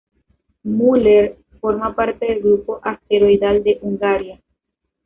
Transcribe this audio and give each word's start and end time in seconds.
Mueller 0.63 1.37
forma 1.59 1.93
parte 1.95 2.25
del 2.25 2.39
grupo 2.41 2.79
asteroidal 2.81 3.61
de 3.63 3.77
Hungaria. 3.83 4.41